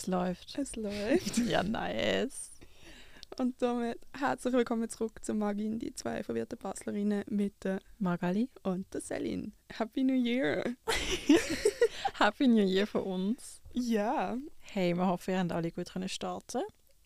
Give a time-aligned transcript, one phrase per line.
[0.00, 0.58] Es läuft.
[0.58, 1.36] Es läuft.
[1.46, 2.52] Ja, nice.
[3.38, 8.48] Und damit herzlich willkommen zurück zu Magin, die zwei verwirrte Baslerinnen mit der Magali.
[8.62, 9.52] und der Celine.
[9.70, 10.64] Happy New Year!
[12.18, 13.60] Happy New Year von uns.
[13.74, 16.62] Ja, Hey, wir hoffen, ihr habt alle gut können starten.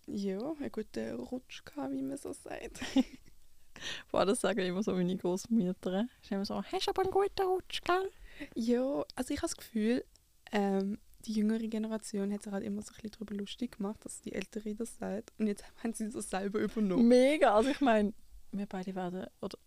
[0.07, 2.79] ja, einen guten Rutsch gehabt, wie man so sagt.
[4.13, 6.07] Boah, das sagen immer so meine Großmütter.
[6.23, 8.09] Ist immer so, hast du aber einen guten Rutsch, gell?
[8.55, 10.05] Ja, also ich habe das Gefühl,
[10.53, 14.21] ähm, die jüngere Generation hat sich halt immer so ein bisschen darüber lustig gemacht, dass
[14.21, 15.33] die Ältere das sagt.
[15.39, 17.09] Und jetzt haben sie das selber übernommen.
[17.09, 17.55] Mega.
[17.55, 18.13] Also ich meine,
[18.53, 19.59] wir beide werden, oder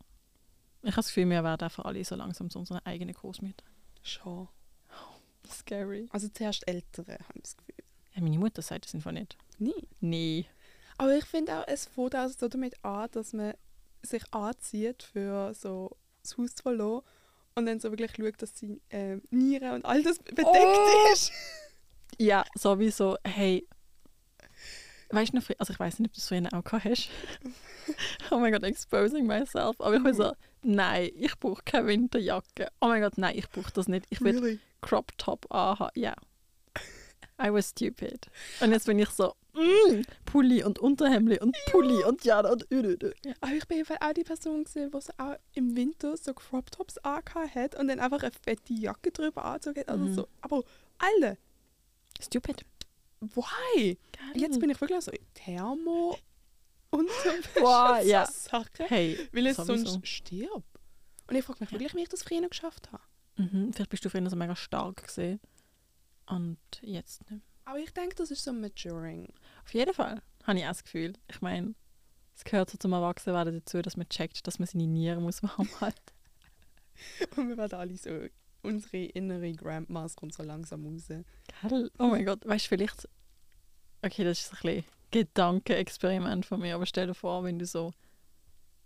[0.84, 3.68] ich habe das Gefühl, wir werden einfach alle so langsam zu unseren eigenen Großmüttern.
[4.04, 4.48] Schon.
[5.50, 6.08] Scary.
[6.12, 7.84] Also zuerst Ältere, habe ich das Gefühl.
[8.14, 9.38] Ja, meine Mutter sagt das einfach nicht.
[9.60, 9.88] Nie.
[10.00, 10.46] Nee.
[10.98, 13.54] Aber ich finde auch, es fängt auch so damit an, dass man
[14.02, 17.02] sich anzieht, für so das Haus zu verlassen
[17.58, 21.14] und dann so wirklich schaut, dass die ähm, Nieren und all das bedeckt Oh!
[21.14, 21.32] ist.
[22.20, 23.18] Ja, sowieso.
[23.24, 23.68] Hey.
[25.10, 27.10] Weißt du noch, also ich weiß nicht, ob du es früher auch gehabt hast.
[28.32, 29.80] oh mein Gott, exposing myself.
[29.80, 32.70] Aber ich war so, nein, ich brauche keine Winterjacke.
[32.82, 34.06] Oh mein Gott, nein, ich brauche das nicht.
[34.10, 34.60] Ich will Really?
[34.82, 35.92] Crop Top anhaben.
[35.96, 36.16] Ja.
[37.40, 38.28] I was stupid.
[38.62, 42.80] Und jetzt bin ich so, mm, Pulli und Unterhemdli und Pulli und ja und ü,
[42.82, 43.12] ü, ü.
[43.42, 46.72] Aber ich bin einfach auch die Person gesehen, die so auch im Winter so Crop
[46.72, 49.90] Tops angehabt hat und dann einfach eine fette Jacke drüber angezogen hat.
[49.90, 50.14] Also Mhm.
[50.16, 50.64] so, aber
[50.98, 51.38] alle,
[52.20, 52.66] Stupid.
[53.20, 53.98] why?
[54.34, 56.18] Jetzt bin ich wirklich so Thermo
[56.90, 57.30] und so,
[57.62, 58.26] Wow, ja.
[58.26, 59.86] Sachen, Hey, weil es sowieso.
[59.92, 60.66] sonst stirbt.
[61.30, 63.04] Und ich frage mich wirklich, wie ich das früher geschafft habe.
[63.36, 65.40] Mhm, vielleicht bist du früher so mega stark gesehen.
[66.28, 67.44] Und jetzt nicht.
[67.66, 69.34] Aber ich denke, das ist so maturing.
[69.66, 71.14] Auf jeden Fall, habe ich auch das Gefühl.
[71.28, 71.76] Ich meine,
[72.36, 75.68] es gehört so zum Erwachsenwerden dazu, dass man checkt, dass man seine Nieren muss warm
[75.82, 76.14] halten
[77.36, 78.28] Und wir werden alle so,
[78.62, 81.08] unsere innere Grandmas kommt so langsam raus.
[81.08, 81.92] Gell?
[82.00, 83.08] Oh mein Gott, weißt du, vielleicht.
[84.02, 87.94] Okay, das ist ein bisschen Gedankenexperiment von mir, aber stell dir vor, wenn du so,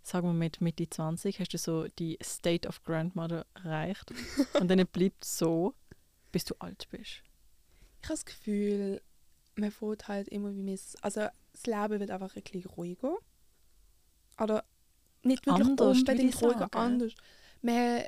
[0.02, 4.12] sagen wir mit Mitte 20, hast du so die State of Grandmother erreicht
[4.60, 5.74] und dann bleibt so,
[6.30, 7.22] bis du alt bist.
[8.02, 9.00] Ich habe das Gefühl,
[9.54, 10.96] man fährt halt immer wie miss.
[11.02, 13.16] Also das Leben wird einfach ein bisschen ruhiger.
[14.40, 14.64] Oder
[15.22, 16.76] nicht wirklich Anders, unbedingt ruhiger, sagen.
[16.76, 17.14] anders.
[17.60, 18.02] Man,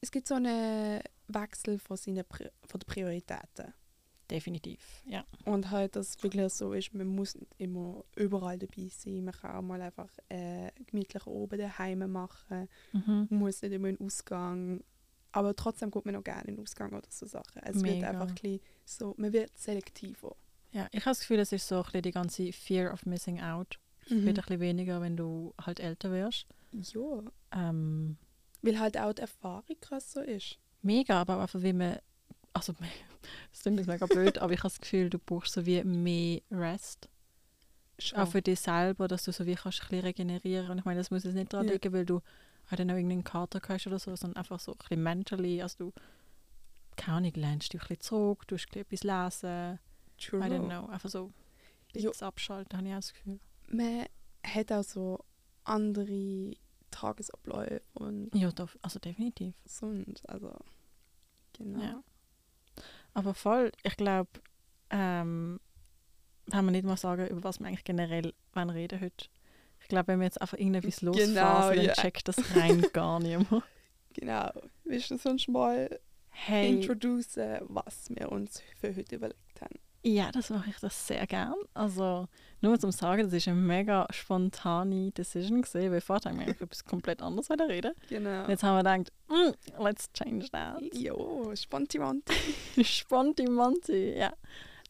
[0.00, 3.74] es gibt so einen Wechsel von, seinen von den Prioritäten.
[4.30, 5.24] Definitiv, ja.
[5.44, 9.24] Und halt, dass es wirklich so ist, man muss nicht immer überall dabei sein.
[9.24, 12.68] Man kann auch mal einfach äh, gemütlich oben daheim machen.
[12.92, 13.26] Mhm.
[13.28, 14.82] Man muss nicht immer in den Ausgang.
[15.34, 17.60] Aber trotzdem geht man noch gerne in den Ausgang oder so Sachen.
[17.62, 18.08] Es wird Mega.
[18.10, 20.36] einfach ein bisschen so, man wird selektiver.
[20.72, 23.40] Ja, ich habe das Gefühl, es ist so ein bisschen die ganze Fear of Missing
[23.40, 23.78] Out.
[24.08, 24.26] Mhm.
[24.26, 26.46] Wird ein bisschen weniger, wenn du halt älter wirst.
[26.72, 27.22] Ja,
[27.52, 28.16] Ähm,
[28.62, 30.58] weil halt auch die Erfahrung krasser ist.
[30.82, 31.98] mega, aber einfach wie man,
[32.52, 32.72] also
[33.52, 36.40] das klingt jetzt mega blöd, aber ich habe das Gefühl, du brauchst so wie mehr
[36.50, 37.08] Rest.
[37.98, 38.18] Schon.
[38.18, 40.70] Auch für dich selber, dass du so wie kannst ein bisschen regenerieren.
[40.70, 41.74] Und ich meine, das muss jetzt nicht daran Ja.
[41.74, 42.20] liegen, weil du
[42.70, 45.92] halt noch irgendeinen Kater hast oder so, sondern einfach so ein bisschen mentally, also du,
[46.96, 49.78] keine Ahnung, lernst dich ein bisschen zurück, du hast etwas lesen,
[50.18, 50.40] True.
[50.40, 51.34] I don't know, einfach so ein
[51.92, 53.40] bisschen abschalten, habe ich auch das Gefühl.
[53.68, 54.06] Man
[54.44, 55.24] hat auch so
[55.64, 56.54] andere
[56.90, 58.50] Tagesabläufe und Ja,
[58.82, 59.54] also definitiv.
[59.64, 60.28] sonst.
[60.28, 60.54] Also,
[61.54, 61.82] genau.
[61.82, 62.02] Ja.
[63.14, 64.30] Aber voll, ich glaube,
[64.90, 65.58] ähm,
[66.46, 69.26] wenn wir nicht mal sagen, über was wir eigentlich generell reden heute.
[69.84, 73.62] Ich glaube, wenn wir jetzt einfach irgendetwas Genau, losfasen, dann checkt das rein gar niemand.
[74.14, 74.50] Genau.
[74.84, 76.00] Willst du sonst mal
[76.30, 79.78] Hey, introducen, was wir uns für heute überlegt haben?
[80.06, 81.54] ja, das mache ich das sehr gern.
[81.72, 82.28] Also,
[82.60, 86.60] nur zum Sagen, das ist eine mega spontane Decision gesehen, weil vorher haben wir eigentlich
[86.62, 87.94] etwas komplett anderes reden.
[88.10, 88.42] Genau.
[88.44, 90.82] Und jetzt haben wir gedacht, mm, let's change that.
[90.94, 92.34] Jo, Spontimanti.
[92.84, 94.32] Spontimanti, ja.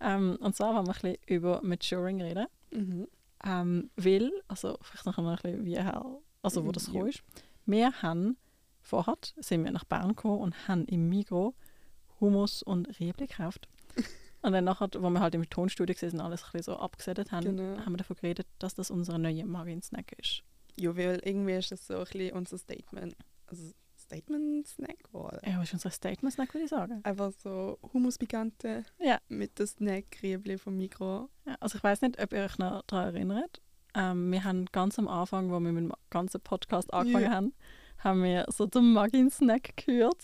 [0.00, 2.46] Ähm, und zwar wollen wir ein bisschen über Maturing reden.
[2.72, 3.06] mhm.
[3.44, 5.78] Ähm, weil, also vielleicht noch ein bisschen wie
[6.42, 7.06] also wo das Ja.
[7.06, 7.22] ist.
[7.66, 8.36] Wir haben
[8.80, 11.54] vorher, sind wir nach Bern gekommen und haben im Migro
[12.20, 13.68] Hummus und Riebli gekauft.
[14.42, 17.32] und dann nachher, wo wir halt im Tonstudio waren und alles ein bisschen so abgesetzt
[17.32, 17.78] haben, Genau.
[17.84, 20.42] haben wir davon geredet, dass das unsere neue Margin-Snack ist.
[20.78, 23.16] Ja, weil irgendwie ist das so ein bisschen unser Statement.
[23.46, 23.72] Also
[24.18, 25.38] Statement-Snack geworden.
[25.44, 27.00] Ja, was ist unser Statement-Snack, würde ich sagen.
[27.02, 29.18] Einfach so Hummus Picante Ja.
[29.28, 31.28] mit dem Snack-Riebli vom Mikro.
[31.46, 33.60] Ja, also ich weiß nicht, ob ihr euch noch daran erinnert.
[33.94, 37.30] Ähm, wir haben ganz am Anfang, wo wir mit dem ganzen Podcast angefangen Ja.
[37.32, 37.54] haben,
[37.98, 40.22] haben wir so den Muggin-Snack gehört.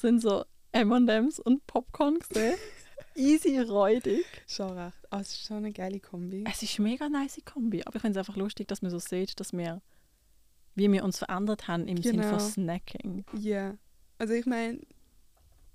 [0.00, 2.56] sind so M&M's und Popcorn gesehen.
[3.16, 4.24] Easy räudig.
[4.46, 4.96] Schon recht.
[5.10, 6.44] Ah, es ist schon eine geile Kombi.
[6.50, 8.98] Es ist eine mega nice Kombi, aber ich finde es einfach lustig, dass man so
[8.98, 9.80] sieht, dass wir,
[10.74, 12.38] wie wir uns verändert haben im Sinne Genau.
[12.38, 13.24] von Snacking.
[13.38, 13.76] Ja.
[14.18, 14.80] Also ich meine,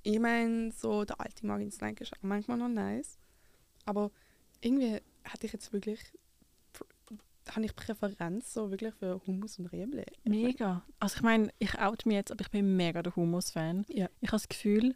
[0.03, 3.17] ich meine, so der alte Magen-Snack ist auch manchmal noch nice.
[3.85, 4.11] Aber
[4.61, 5.99] irgendwie hatte ich jetzt wirklich,
[7.49, 10.05] habe ich Präferenz so wirklich für Hummus und Rüebli.
[10.23, 10.85] Mega.
[10.99, 13.85] Also ich meine, ich out mich jetzt, aber ich bin mega der Hummus-Fan.
[13.89, 14.09] Ja.
[14.21, 14.95] Ich habe das Gefühl,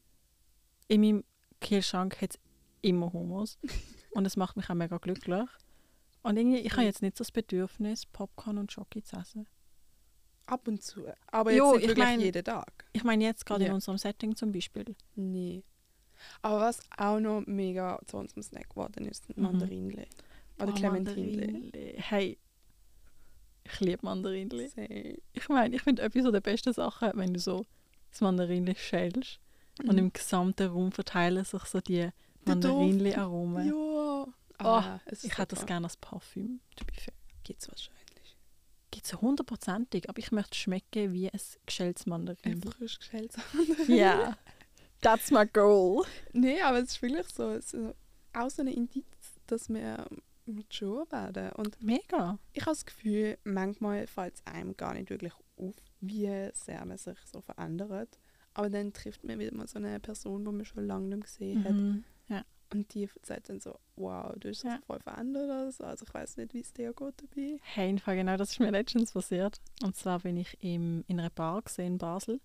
[0.88, 1.24] in meinem
[1.62, 2.40] Kühlschrank hat es
[2.82, 3.58] immer Hummus.
[4.12, 5.50] und es macht mich auch mega glücklich.
[6.22, 9.48] Und irgendwie, ich habe jetzt nicht so das Bedürfnis, Popcorn und Schoki zu essen.
[10.46, 11.06] Ab und zu.
[11.28, 12.86] Aber Jo, jetzt nicht ich wirklich mein- jeden Tag.
[12.94, 13.74] Ich meine jetzt gerade in Ja.
[13.74, 14.96] unserem Setting zum Beispiel.
[15.16, 15.64] Nee.
[16.42, 19.44] Aber was auch noch mega zu unserem Snack geworden ist, sind Mhm.
[19.44, 20.06] Mandarinle.
[20.60, 21.72] Oder Oh, Clementinle.
[21.98, 22.38] Hey,
[23.64, 24.68] ich liebe Mandarinli.
[24.70, 25.18] Same.
[25.34, 27.66] Ich meine, ich finde etwas so der besten Sachen, wenn du so
[28.12, 29.40] das Mandarinli schälst
[29.88, 32.10] und im gesamten Raum verteilen sich so die.
[32.46, 33.68] Mandarinli-Aromen.
[33.68, 34.28] Ja.
[34.60, 37.14] Ah, es ist Ich hätte das gerne als Parfüm, be fair.
[37.44, 38.03] Gibt's wahrscheinlich.
[39.04, 42.72] Gibt es hundertprozentig, aber ich möchte schmecken wie ein geschältes Ein Mandarinli.
[42.72, 43.44] frisch geschältes
[43.90, 44.38] Ja,
[45.02, 46.06] that's my goal.
[46.32, 47.96] Nee, aber es ist wirklich so, es ist
[48.32, 49.06] auch so ein Indiz,
[49.48, 50.06] dass wir
[50.46, 51.52] mature werden.
[51.54, 52.40] Und Mega.
[52.54, 56.98] ich habe das Gefühl, manchmal fällt es einem gar nicht wirklich auf, wie sehr man
[56.98, 58.18] sich so verändert.
[58.54, 61.64] Aber dann trifft man wieder mal so eine Person, die man schon lange nicht gesehen
[61.66, 62.04] hat.
[62.74, 62.80] Mhm.
[62.82, 64.80] Und die sagt dann so, wow, du hast dich Ja.
[64.86, 65.44] voll verändert.
[65.46, 65.84] oder so.
[65.84, 67.60] Also ich weiß nicht, wie es dir geht dabei.
[67.62, 69.60] Hey, in Fall genau das ist mir letztens passiert.
[69.84, 72.40] Und zwar bin ich im, in einer Bar gesehen in Basel.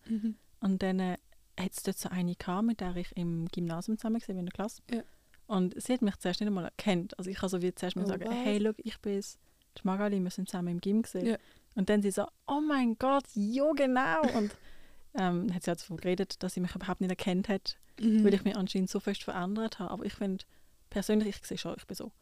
[0.61, 1.17] Und dann äh,
[1.59, 4.53] hat es dort so eine gehabt, mit der ich im Gymnasium zusammen war, in der
[4.53, 4.83] Klasse.
[4.91, 5.03] Ja.
[5.47, 7.17] Und sie hat mich zuerst nicht einmal erkannt.
[7.19, 8.35] Also ich habe so wie zuerst mal Oh, sagen, was?
[8.35, 11.27] hey, schau, ich bin die Magali, wir sind zusammen im Gym gesehen.
[11.27, 11.37] Ja.
[11.75, 14.21] Und dann sie so, oh mein Gott, ja genau.
[14.37, 14.55] Und
[15.19, 18.25] ähm, hat sie halt davon geredet, dass sie mich überhaupt nicht erkannt hat, Mhm.
[18.25, 19.91] weil ich mich anscheinend so fest verändert habe.
[19.91, 20.45] Aber ich finde,
[20.89, 22.13] persönlich, ich sehe schon, ich bin so ein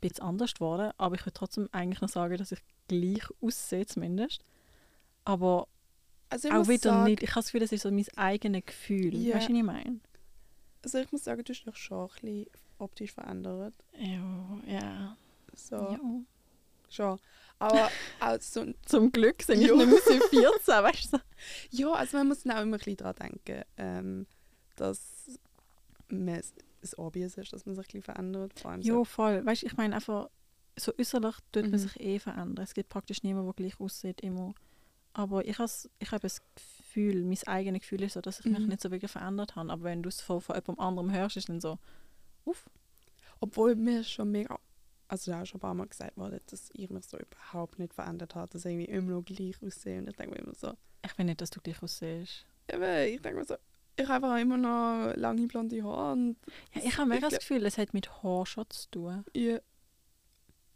[0.00, 4.44] bisschen anders geworden, aber ich würde trotzdem eigentlich noch sagen, dass ich gleich aussehe zumindest.
[5.24, 5.66] Aber
[6.30, 7.22] also ich auch wieder sagen, nicht.
[7.22, 9.14] Ich habe das Gefühl, das ist so mein eigenes Gefühl.
[9.16, 9.34] Ja.
[9.36, 10.00] Weißt du, was ich meine?
[10.84, 12.46] Also ich muss sagen, du hast dich schon ein bisschen
[12.78, 13.74] optisch verändert.
[13.98, 15.16] Ja, ja.
[15.54, 15.98] So, ja.
[16.90, 17.18] Schon.
[17.58, 17.90] Aber
[18.20, 19.74] auch so, Zum Glück sind ich Ja.
[19.74, 21.18] nicht mehr so 14, weißt du?
[21.70, 24.26] ja, also man muss dann auch immer ein bisschen daran denken, ähm,
[24.76, 25.38] dass
[26.08, 28.58] man es es obvious ist, dass man sich ein bisschen verändert.
[28.60, 29.44] Vor allem Ja, so, voll.
[29.44, 30.28] Weißt du, ich meine einfach,
[30.78, 31.78] so äußerlich tut man Mhm.
[31.78, 32.62] sich eh verändern.
[32.64, 34.54] Es gibt praktisch niemanden, der gleich aussieht immer.
[35.12, 38.60] Aber ich, has, ich habe das Gefühl, mein eigenes Gefühl ist so, dass ich mich
[38.60, 38.66] Mhm.
[38.68, 39.72] nicht so wirklich verändert habe.
[39.72, 41.78] Aber wenn du es von, von jemand anderem hörst, ist dann so,
[42.44, 42.70] uff.
[43.40, 44.56] Obwohl mir schon mega,
[45.08, 47.94] also da auch schon ein paar Mal gesagt wurde, dass ich mich so überhaupt nicht
[47.94, 49.98] verändert habe, dass ich irgendwie immer noch gleich aussehe.
[49.98, 50.72] Und ich denke mir immer so,
[51.04, 52.44] Ich will nicht, dass du gleich aussiehst.
[52.72, 52.82] eben,
[53.14, 53.56] ich denke mir so,
[53.96, 56.36] ich habe einfach immer noch lange blonde Haare und
[56.74, 59.24] Ja, ich habe mega Ich das Gefühl, es hat mit Haar schon zu tun.
[59.34, 59.58] ja,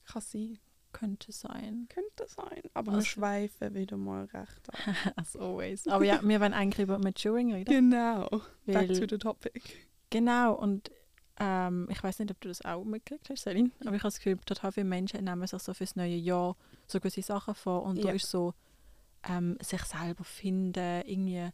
[0.05, 0.59] kann sein.
[0.93, 1.87] Könnte sein.
[1.89, 2.63] Könnte sein.
[2.75, 4.77] Aber wir Also- schweifen wieder mal recht ab.
[5.17, 5.87] As always.
[5.89, 7.71] Aber ja, wir wollen eigentlich über Maturing reden.
[7.71, 8.29] genau.
[8.67, 9.63] Back to the topic.
[10.11, 10.91] Genau, und
[11.39, 14.17] ähm, ich weiß nicht, ob du das auch mitgekriegt hast, Celine, aber ich habe das
[14.19, 16.57] Gefühl, total viele Menschen nehmen sich so fürs neue Jahr
[16.87, 18.15] so gewisse Sachen vor und da Ja.
[18.15, 18.55] ist so
[19.29, 21.49] ähm, sich selber finden, irgendwie,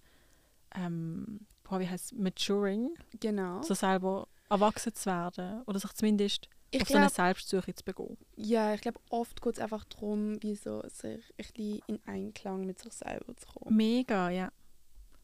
[0.75, 2.90] ähm, boah, wie heißt Maturing,
[3.20, 3.62] Genau.
[3.62, 8.16] so selber erwachsen zu werden oder sich zumindest ich auf so eine Selbstsuche zu begehen.
[8.37, 12.64] ja, ich glaube, oft geht es einfach darum, wie so sich ein bisschen in Einklang
[12.66, 13.76] mit sich selber zu kommen.
[13.76, 14.50] Mega, ja.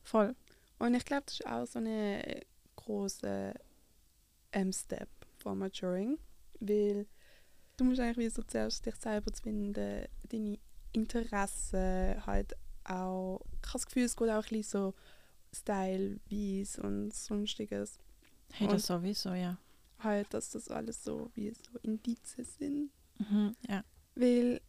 [0.03, 0.35] Voll.
[0.79, 2.43] Und ich glaube, das ist auch so eine
[2.77, 3.55] große
[4.73, 5.09] Step
[5.39, 6.19] von Maturing,
[6.61, 7.07] weil
[7.77, 9.73] du musst eigentlich wie so zuerst dich selber zu finden,
[10.29, 10.59] deine
[10.93, 13.41] Interessen halt auch.
[13.63, 14.95] Ich habe das Gefühl, es geht auch ein bisschen so
[15.55, 17.99] Style-Wise und sonstiges.
[18.53, 19.59] Hey, das sowieso, ja.
[19.99, 22.91] Halt, dass das alles so wie so Indizien sind.
[23.19, 23.85] Mhm, ja.
[24.15, 24.61] Weil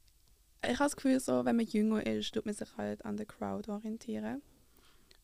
[0.64, 3.26] ich habe das Gefühl, so, wenn man jünger ist, tut man sich halt an der
[3.26, 4.42] Crowd orientieren.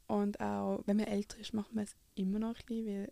[0.07, 3.11] Und auch wenn man älter ist, macht man es immer noch ein bisschen, weil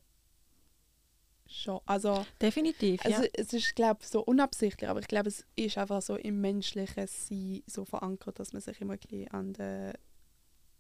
[1.50, 3.30] schon, also, Definitiv, also ja.
[3.34, 7.08] es ist, glaube ich, so unabsichtlich, aber ich glaube, es ist einfach so im menschlichen
[7.08, 9.94] Sein so verankert, dass man sich immer ein bisschen an der,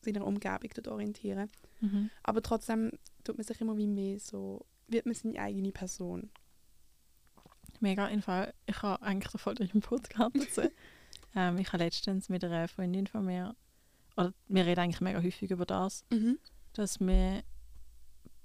[0.01, 1.49] seiner Umgebung dort orientieren.
[1.81, 2.09] Mhm.
[2.23, 2.91] Aber trotzdem
[3.23, 6.29] tut man sich immer wie mehr so, wird man seine eigene Person.
[7.79, 8.53] Mega, in Fall.
[8.65, 10.69] Ich habe eigentlich voll den Input gehabt dazu.
[11.35, 13.55] ähm, ich habe letztens mit einer Freundin von mir,
[14.17, 16.03] oder wir reden eigentlich mega häufig über das,
[16.73, 17.43] dass mir,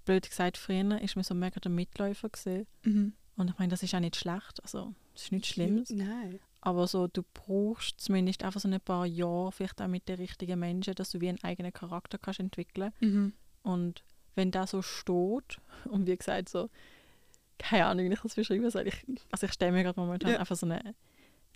[0.05, 2.67] blöd gesagt, früher ist mir so mega der Mitläufer gesehen.
[3.37, 5.91] Und ich meine, das ist auch nicht schlecht, also das ist nichts Schlimmes.
[5.91, 6.39] Nein.
[6.61, 10.59] Aber so, du brauchst zumindest einfach so ein paar Jahre, vielleicht auch mit den richtigen
[10.59, 12.93] Menschen, dass du wie einen eigenen Charakter kannst entwickeln
[13.63, 14.03] Und
[14.35, 15.59] wenn das so steht,
[15.91, 16.71] und wie gesagt, so,
[17.59, 18.89] keine Ahnung, wie ich das beschreiben soll.
[18.89, 20.39] Ich, also ich stelle mir gerade momentan Ja.
[20.41, 20.95] einfach so einen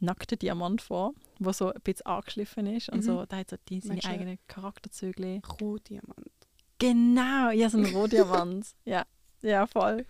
[0.00, 2.88] nackten Diamant vor, der so ein bisschen angeschliffen ist.
[2.90, 3.02] Und Mhm.
[3.02, 5.40] so, der hat so die, seine eigenen Charakterzüge.
[5.60, 6.30] Rohdiamant.
[6.78, 8.66] Genau, ja, so ein Rohdiamant.
[8.84, 9.04] ja,
[9.42, 10.06] ja, voll.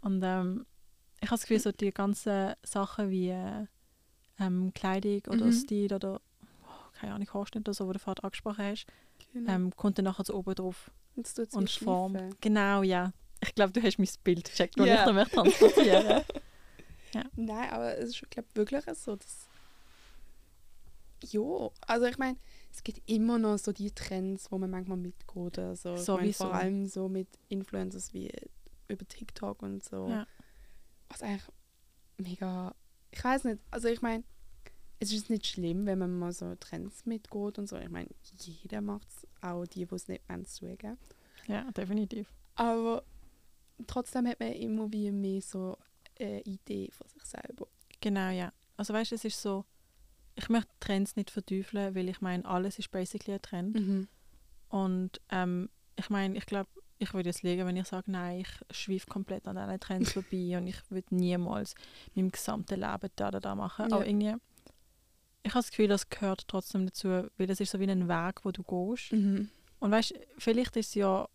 [0.00, 0.66] Und ähm,
[1.20, 3.66] ich habe das Gefühl, so die ganzen Sachen wie äh,
[4.38, 5.52] ähm, Kleidung oder Mhm.
[5.52, 6.20] Stil oder
[6.64, 8.86] oh, keine Ahnung, Haarschnitt oder so, wo du vorhin angesprochen hast,
[9.32, 9.52] Genau.
[9.52, 12.16] ähm, kommt dann nachher so oben drauf Jetzt tut's und wie formt.
[12.18, 12.36] schleifen.
[12.40, 13.12] Genau, ja.
[13.42, 14.94] Ich glaube, du hast mein Bild gecheckt, das Ja.
[14.94, 16.22] ich da möchte transportieren.
[17.36, 19.48] Nein, aber es ist, ich glaube, wirklich so, dass.
[21.24, 21.40] Ja,
[21.86, 22.36] also ich meine,
[22.76, 25.58] es gibt immer noch so die Trends, wo man manchmal mitgeht.
[25.58, 28.30] Also ich mein, vor allem so mit Influencers wie
[28.88, 30.08] über TikTok und so.
[30.08, 30.26] Ja.
[31.08, 31.48] Was eigentlich
[32.18, 32.74] mega.
[33.10, 34.24] Ich weiß nicht, also ich meine,
[35.00, 37.78] es ist nicht schlimm, wenn man mal so Trends mitgeht und so.
[37.78, 40.98] Ich meine, jeder macht es, auch die, die es nicht wollen, zugeben.
[41.46, 42.30] ja, definitiv.
[42.56, 43.04] Aber
[43.86, 45.78] trotzdem hat man immer wie mehr so
[46.20, 47.68] eine Idee von sich selber.
[48.02, 48.52] Genau, ja.
[48.76, 49.64] Also weißt du, es ist so,
[50.36, 53.74] ich möchte Trends nicht verteufeln, weil ich meine, alles ist basically ein Trend.
[53.74, 54.08] Mhm.
[54.68, 58.76] Und ähm, ich meine, ich glaube, ich würde jetzt lügen, wenn ich sage, nein, ich
[58.76, 61.74] schweife komplett an diesen Trends vorbei und ich würde niemals
[62.14, 63.88] meinem gesamten Leben da oder da machen.
[63.88, 63.96] Ja.
[63.96, 64.34] Aber irgendwie,
[65.42, 68.44] ich habe das Gefühl, das gehört trotzdem dazu, weil es ist so wie ein Weg,
[68.44, 69.12] wo du gehst.
[69.12, 69.48] Mhm.
[69.78, 71.28] Und weißt du, vielleicht ist es ja,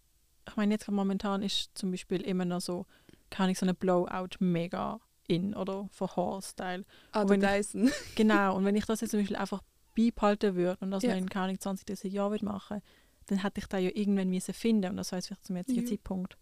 [0.48, 2.86] ich meine, jetzt momentan ist zum Beispiel immer noch so,
[3.30, 6.86] kann ich so eine Blowout mega in oder von Haarstyle.
[7.12, 7.26] Ah.
[8.16, 9.62] Genau, und wenn ich das jetzt zum Beispiel einfach
[9.96, 11.14] beibehalten würde und das Ja.
[11.16, 12.82] in keine Ahnung, 20, 30 Jahren würde machen
[13.28, 15.90] dann hätte ich da ja irgendwann müssen finden und das heißt vielleicht zum jetzigen Ja.
[15.92, 16.38] Zeitpunkt.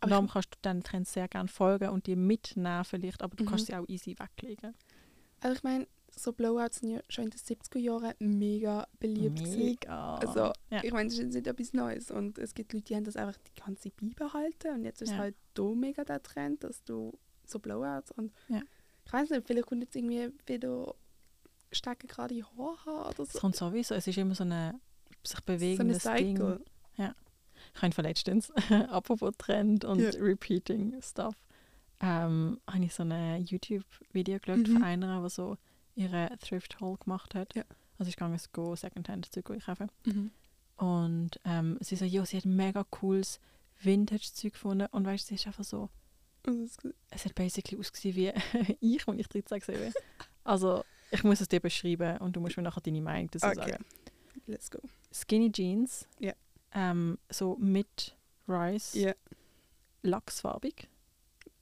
[0.00, 3.36] Aber Und darum kannst du diesen Trends sehr gerne folgen und die mitnehmen vielleicht, aber
[3.36, 3.48] du Mhm.
[3.48, 4.74] kannst sie auch easy weglegen.
[5.40, 9.38] Also ich meine, so Blowouts sind ja schon in den 70er Jahren mega beliebt.
[9.38, 9.58] gewesen.
[9.58, 10.16] Mega.
[10.16, 10.82] Also ja.
[10.82, 12.10] ich meine, das ist jetzt nicht etwas Neues.
[12.10, 14.74] Und es gibt Leute, die haben das einfach die ganze beibehalten.
[14.74, 15.18] Und jetzt ist Ja.
[15.18, 17.12] halt da mega der Trend, dass du
[17.52, 18.60] so Blowouts und Ja.
[19.04, 20.94] ich weiß nicht, vielleicht kommt jetzt irgendwie wieder
[21.70, 23.38] stecken gerade die Haare haben oder Es so.
[23.38, 24.78] kommt sowieso, es ist immer so eine
[25.24, 26.36] sich So eine bewegendes Ding.
[26.36, 26.64] Cycle.
[27.74, 28.50] Ich habe letztens,
[28.90, 30.10] apropos Trend und Ja.
[30.20, 31.34] Repeating Stuff,
[32.00, 34.72] ähm, habe ich so ein YouTube-Video geschaut Mhm.
[34.74, 35.56] von einer, die so
[35.94, 37.54] ihre Thrift Haul gemacht hat.
[37.54, 37.62] Ja.
[37.98, 39.88] Also ich es go Secondhand-Zeug einkaufen.
[40.04, 40.30] Mhm.
[40.76, 43.38] Und ähm, sie so, ja, sie hat mega cooles
[43.80, 44.86] Vintage-Zeug gefunden.
[44.90, 45.88] Und weißt du, sie ist einfach so,
[47.10, 48.32] es hat basically ausgesehen wie
[48.80, 49.94] ich, als ich 13 gesehen
[50.44, 53.70] Also ich muss es dir beschreiben und du musst mir nachher deine Meinung dazu Okay.
[53.72, 53.84] sagen.
[54.46, 54.78] Let's go.
[55.12, 56.32] Skinny Jeans, Ja.
[56.74, 58.16] ähm, so mit
[58.48, 59.12] Rice, Ja.
[60.02, 60.88] lachsfarbig.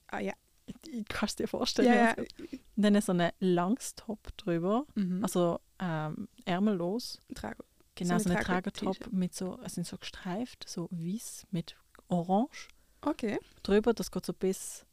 [0.09, 0.33] Ah ja.
[0.67, 1.93] Ich, ich kann es dir vorstellen.
[1.93, 2.15] Ja.
[2.15, 2.29] Und
[2.77, 5.23] dann so eine Langstop drüber, Mhm.
[5.23, 7.19] also ähm, ärmellos.
[7.35, 7.65] Trago.
[7.97, 11.77] Genau, so eine Trager- Tragertop mit so, es sind so gestreift, so weiß mit
[12.09, 12.69] orange
[13.03, 13.39] Okay.
[13.63, 13.95] drüber.
[13.95, 14.85] Das geht so bis,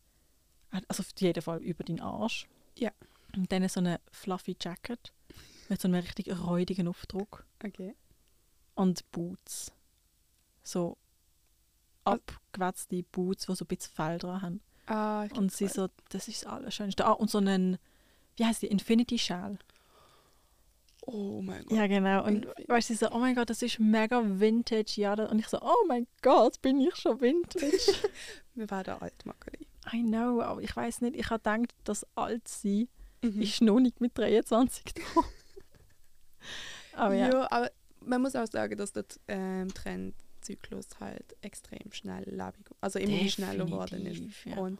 [0.87, 2.47] also auf jeden Fall über den Arsch.
[2.77, 2.91] Ja.
[3.35, 5.11] Und dann so eine fluffy Jacket
[5.69, 7.45] mit so einem richtig räudigen Aufdruck.
[7.63, 7.95] Okay.
[8.75, 9.71] Und Boots.
[10.63, 10.97] So
[12.05, 12.21] Also-
[12.53, 14.61] abgewetzte Boots, die so ein bisschen Fell dran haben.
[14.85, 17.05] Ah, ich Und sie glaub, so, das ist das Allerschönste.
[17.05, 17.77] Ah, und so einen,
[18.37, 19.57] wie heißt die, Infinity Shell.
[21.09, 21.77] Oh mein Gott.
[21.77, 22.25] Ja, genau.
[22.25, 22.67] Und Infinity.
[22.67, 24.93] weißt du, sie so, oh mein Gott, das ist mega vintage.
[24.97, 27.93] Ja, und ich so, oh mein Gott, bin ich schon vintage?
[28.55, 29.67] Wir waren alt, Makali.
[29.93, 32.87] I know, aber ich weiß nicht, ich habe gedacht, das alt sein
[33.21, 33.41] Mhm.
[33.41, 35.01] ist noch nicht mit 23 da.
[36.93, 37.29] aber ja.
[37.29, 37.51] ja.
[37.51, 37.71] aber
[38.01, 43.29] man muss auch sagen, dass der ähm, Trendzyklus halt extrem schnell lebig, also immer wie
[43.29, 44.19] schneller geworden ist.
[44.19, 44.57] Definitiv, ja.
[44.57, 44.79] Und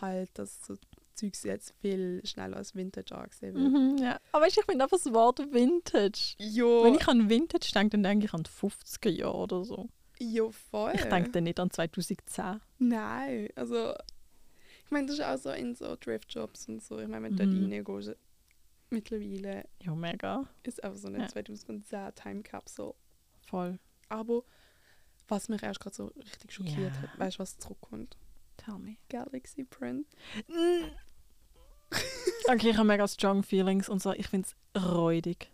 [0.00, 0.76] halt, dass so
[1.14, 3.72] Zeugs jetzt viel schneller als Vintage angesehen wird.
[3.72, 4.18] Mhm, ja.
[4.32, 6.34] Aber weißt, du, ich finde einfach das Wort Vintage.
[6.38, 9.88] Jo, Wenn ich an Vintage denke, dann denke ich an die 50er Jahre oder so.
[10.18, 10.92] jo, voll.
[10.94, 12.60] Ich denke dann nicht an 2010.
[12.78, 13.94] Nein, also
[14.84, 16.98] ich meine, das ist auch so in so Thrift-Shops und so.
[16.98, 17.70] Ich meine, wenn du Mhm.
[17.70, 18.16] dort reingehst,
[18.90, 20.48] mittlerweile Ja, mega.
[20.62, 21.28] ist einfach so eine Ja.
[21.28, 22.94] 2010 Time Capsule.
[23.46, 23.78] Voll.
[24.08, 24.42] Aber
[25.28, 27.02] was mich erst gerade so richtig schockiert Ja.
[27.02, 28.16] hat, weißt du, was zurückkommt?
[28.56, 28.96] Tell me.
[29.08, 30.06] Galaxy Print.
[32.46, 34.12] Okay, ich habe mega strong feelings und so.
[34.12, 35.50] Ich finde es räudig.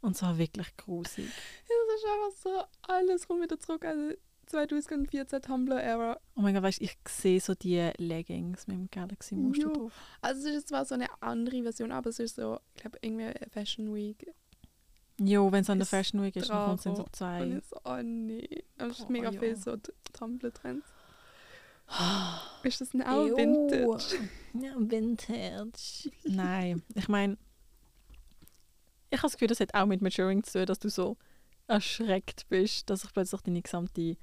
[0.00, 1.24] Und zwar wirklich grusig.
[1.28, 3.84] Es ist einfach so, alles kommt wieder zurück.
[3.84, 4.16] Also
[4.46, 6.18] 2014 Tumblr-Era.
[6.36, 9.72] Oh mein Gott, weißt du, ich sehe so die Leggings mit dem Galaxy-Muster Jo.
[9.72, 9.92] drauf.
[10.20, 13.32] Also es ist zwar so eine andere Version, aber es ist so, ich glaube, irgendwie
[13.50, 14.26] Fashion Week.
[15.18, 17.46] Jo, wenn es an der Fashion Week ist, dann kommt es in so Und zwei.
[17.46, 18.64] ich so, oh nee.
[18.78, 19.40] Es ist Boah, mega ja.
[19.40, 19.76] viel so
[20.12, 20.84] Tumblr-Trends.
[22.62, 24.18] Ist das auch Vintage?
[24.54, 26.10] Ja, Vintage.
[26.24, 27.36] Nein, ich meine,
[29.10, 31.16] ich habe das Gefühl, das hat auch mit Maturing zu tun, dass du so
[31.68, 34.16] erschreckt bist, dass sich plötzlich deine gesamte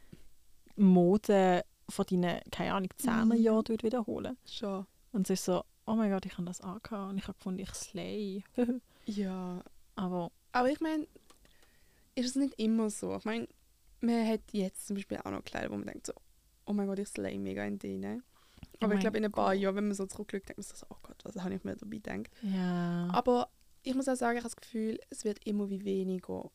[0.76, 3.42] Mode von deinen, keine Ahnung, 10er Mhm.
[3.42, 4.38] Jahren tut wiederholen.
[4.46, 4.86] Schon.
[5.12, 7.60] Und es ist so, oh mein Gott, ich habe das angehabt und ich habe gefunden,
[7.60, 8.44] ich slay.
[9.06, 9.62] Ja.
[9.96, 11.06] Aber Aber ich meine,
[12.16, 13.16] ist es nicht immer so.
[13.18, 13.48] Ich meine,
[14.00, 16.14] man hat jetzt zum Beispiel auch noch Kleider, wo man denkt so,
[16.66, 18.24] oh mein Gott, ich slay mega in denen.
[18.24, 19.54] Oh Aber ich mein glaube, in ein paar.
[19.54, 21.76] Jahren, wenn man so zurückschaut, denkt man sich so, oh Gott, was habe ich mir
[21.76, 22.30] dabei gedacht.
[22.42, 23.10] Ja.
[23.12, 23.50] Aber
[23.84, 26.50] ich muss auch sagen, ich habe das Gefühl, es wird immer wie weniger.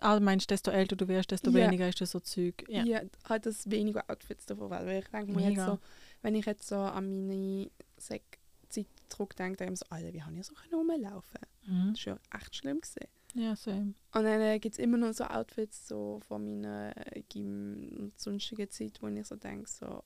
[0.00, 1.66] Ah, du meinst, desto älter du wirst, desto Ja.
[1.66, 2.64] weniger ist das so Zeug.
[2.68, 2.84] Ja.
[2.84, 3.02] Ja.
[3.28, 5.78] halt das weniger Outfits davon, weil ich denke mir jetzt so,
[6.22, 8.22] wenn ich jetzt so an meine Sek
[8.70, 11.40] Zeit zurückdenke, denke ich mir so, Alter, wie habe ich so können rumlaufen?
[11.66, 11.92] Mhm.
[11.94, 13.08] Das war ja echt schlimm gesehen.
[13.34, 13.94] Ja, same.
[14.12, 18.18] Und dann äh, gibt es immer noch so Outfits so von meiner äh, Gym- und
[18.20, 20.02] sonstigen Zeit, wo ich so denke, so,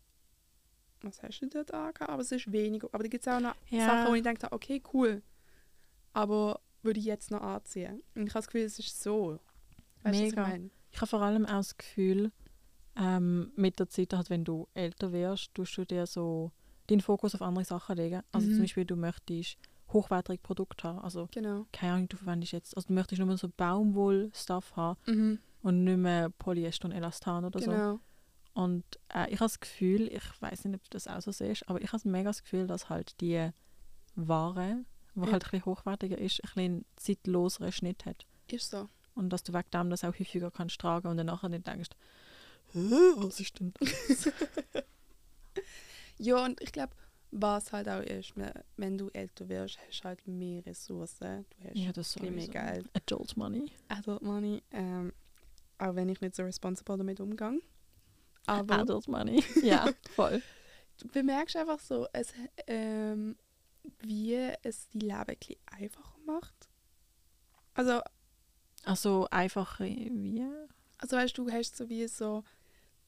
[1.00, 2.10] was hast du dort angehabt?
[2.10, 2.88] Aber es ist weniger.
[2.92, 3.86] Aber da gibt es auch noch Ja.
[3.86, 5.22] Sachen, wo ich denke, okay, cool.
[6.12, 8.02] Aber würde ich jetzt noch anziehen?
[8.14, 9.40] Und ich habe das Gefühl, es ist so.
[10.02, 10.58] Weißt du, was ich Mega.
[10.92, 12.30] Ich habe vor allem auch das Gefühl,
[12.96, 16.52] ähm, mit der Zeit, halt, wenn du älter wirst, tust du dir so
[16.90, 18.22] den Fokus auf andere Sachen legen.
[18.30, 18.52] Also Mhm.
[18.52, 19.58] zum Beispiel, du möchtest
[19.94, 20.98] hochwertige Produkte haben.
[20.98, 21.64] Also, Genau.
[21.72, 25.38] keine Ahnung, du verwendest jetzt, also du möchtest nur so Baumwoll-Stuff haben Mhm.
[25.62, 27.70] und nicht mehr Polyester und Elastan oder so.
[27.70, 28.00] Genau.
[28.52, 28.84] Und
[29.14, 31.80] äh, ich habe das Gefühl, ich weiß nicht, ob du das auch so siehst, aber
[31.80, 33.50] ich habe mega das Gefühl, dass halt die
[34.14, 34.84] Ware,
[35.14, 35.32] die Ja.
[35.32, 38.26] halt ein bisschen hochwertiger ist, ein bisschen einen zeitloseren Schnitt hat.
[38.50, 38.88] Ist so.
[39.14, 41.90] Und dass du wegen dem das auch häufiger kannst tragen und dann nachher nicht denkst,
[42.72, 42.80] «Hä,
[43.16, 44.28] was ist denn das?
[46.18, 46.92] Ja, und ich glaube,
[47.36, 48.32] was halt auch ist,
[48.76, 51.44] wenn du älter wirst, hast du halt mehr Ressourcen.
[51.50, 52.48] Du hast ja, das mehr.
[52.48, 52.88] Geld.
[52.94, 53.72] Adult Money.
[53.88, 54.62] Adult Money.
[54.70, 55.12] Ähm,
[55.78, 57.60] auch wenn ich nicht so responsible damit umgehe.
[58.46, 59.42] Aber Adult Money.
[59.62, 60.42] ja, voll.
[61.00, 62.32] du bemerkst einfach so, es,
[62.66, 63.36] ähm,
[63.98, 66.68] wie es die Leben ein bisschen einfacher macht.
[67.74, 68.00] Also,
[68.84, 70.46] Also einfach wie?
[70.98, 72.44] also weißt du, du hast so wie so,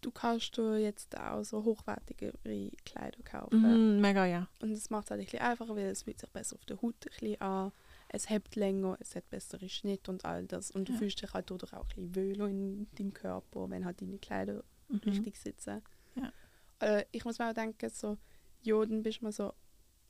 [0.07, 3.95] du kannst du jetzt auch so hochwertigere Kleider kaufen.
[3.97, 4.47] Mhm, mega, ja.
[4.61, 6.81] Und es macht es halt ein bisschen einfacher, weil es fühlt sich besser auf der
[6.81, 7.73] Haut ein bisschen an.
[8.09, 10.71] Es hebt länger, es hat bessere Schnitt und all das.
[10.71, 10.99] Und du Ja.
[10.99, 14.63] fühlst dich halt dadurch auch ein bisschen wohler in deinem Körper, wenn halt deine Kleider
[14.89, 15.01] Mhm.
[15.05, 15.83] richtig sitzen.
[16.15, 16.33] Ja.
[16.79, 18.17] Äh, ich muss mir auch denken, so,
[18.63, 19.53] ja, dann bist du mal so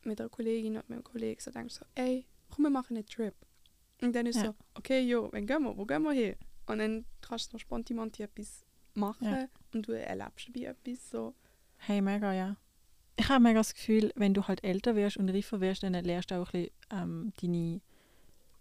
[0.03, 3.07] mit einer Kollegin oder mit einem Kollegen so, denkst so, ey, komm, wir machen einen
[3.07, 3.35] Trip.
[4.03, 4.45] Und dann ist Ja.
[4.49, 6.37] so, okay, jo, wann gehen wir, wo gehen wir hin?
[6.67, 8.66] Und dann kannst du noch spontan etwas
[8.97, 9.47] machen Ja.
[9.75, 11.35] und du erlebst dabei etwas so.
[11.79, 12.57] Hey, mega, ja.
[13.19, 16.31] Ich habe mega das Gefühl, wenn du halt älter wirst und reifer wirst, dann lernst
[16.31, 17.81] du auch ein bisschen, ähm, deine,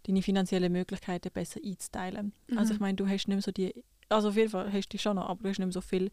[0.04, 2.34] deine finanziellen Möglichkeiten besser einzuteilen.
[2.56, 2.76] Also Mhm.
[2.76, 5.00] ich meine, du hast nicht mehr so die, also auf jeden Fall hast du die
[5.00, 6.12] schon noch, aber du hast nicht mehr so viel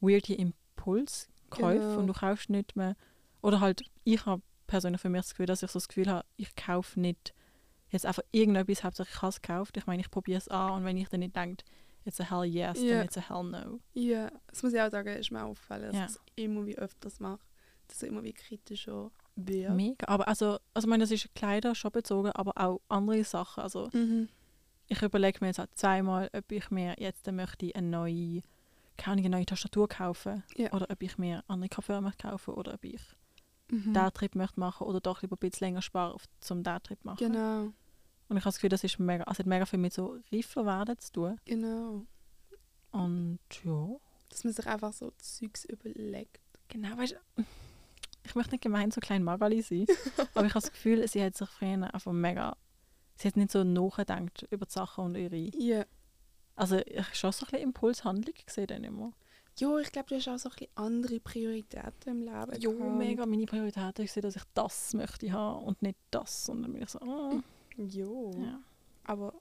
[0.00, 1.98] weirde Impulskäufe Genau.
[1.98, 2.96] und du kaufst nicht mehr,
[3.40, 6.26] oder halt, ich habe persönlich für mich das Gefühl, dass ich so das Gefühl habe,
[6.36, 7.34] ich kaufe nicht
[7.90, 9.76] jetzt einfach irgendetwas, hauptsächlich ich habe es gekauft.
[9.76, 11.64] Ich meine, ich probiere es an und wenn ich dann nicht denke,
[12.04, 12.96] it's a hell yes, Ja.
[12.96, 13.80] dann it's a hell no.
[13.94, 16.04] Ja, das muss ich auch sagen, ist mir aufgefallen, dass Ja.
[16.06, 17.40] ich es immer wie öfters mache.
[17.88, 19.74] Dass ich immer wie kritischer wird.
[19.74, 20.06] Mega.
[20.08, 23.62] Aber also, also ich meine, das ist Kleider schon bezogen, aber auch andere Sachen.
[23.62, 24.28] Also Mhm.
[24.88, 28.42] ich überlege mir jetzt auch zweimal, ob ich mir jetzt möchte eine neue,
[28.96, 30.72] keine neue Tastatur kaufen Ja.
[30.72, 33.00] oder ob ich mir andere Kopfhörer möchte kaufen oder ob ich
[33.70, 33.94] Mhm.
[33.94, 37.18] den Trip möchte machen oder doch lieber ein bisschen länger sparen, zum den Trip machen.
[37.32, 37.72] Genau,
[38.32, 40.64] Und ich habe das Gefühl, das ist mega, also hat mega viel mit so reifer
[40.64, 41.40] werden zu tun.
[41.44, 42.06] genau.
[42.90, 43.88] Und ja,
[44.28, 46.40] Dass man sich einfach so Zeugs überlegt.
[46.68, 47.44] genau, weißt du,
[48.24, 49.86] ich möchte nicht gemein so klein Magali sein,
[50.34, 52.56] aber ich habe das Gefühl, sie hat sich früher einfach mega,
[53.16, 55.84] sie hat nicht so nachgedacht über die Sachen und ihre, Ja.
[56.56, 59.12] also ich habe schon so ein bisschen Impulshandlung gesehen dann immer.
[59.58, 62.58] Jo, ich glaube, du hast auch so ein bisschen andere Prioritäten im Leben.
[62.58, 62.96] Gehabt.
[62.98, 66.48] mega, meine Priorität ist, dass ich das möchte haben und nicht das.
[66.48, 67.42] Und dann bin ich so, ah,
[67.76, 68.32] Jo.
[68.38, 68.60] ja.
[69.04, 69.34] Aber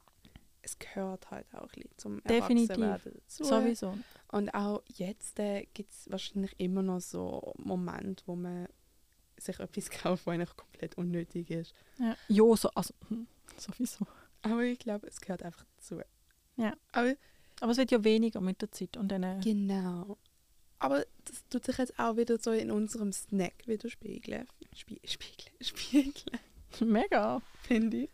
[0.62, 2.70] es gehört halt auch zum Definitiv.
[2.70, 3.44] Erwachsenwerden dazu.
[3.44, 3.98] Sowieso.
[4.32, 8.68] Und auch jetzt äh, gibt es wahrscheinlich immer noch so Momente, wo man
[9.38, 11.74] sich etwas kauft, was eigentlich komplett unnötig ist.
[11.98, 14.06] Ja, jo, so, also, hm, sowieso.
[14.44, 16.02] Aber ich glaube, es gehört einfach dazu.
[16.58, 16.76] Ja.
[16.92, 17.16] Aber
[17.60, 18.98] Aber es wird ja weniger mit der Zeit.
[18.98, 20.18] Und dann, äh, genau.
[20.80, 24.48] Aber das tut sich jetzt auch wieder so in unserem Snack widerspiegeln.
[24.76, 26.40] Spie spiegeln, spiegeln,
[26.82, 27.42] mega.
[27.64, 28.10] finde ich.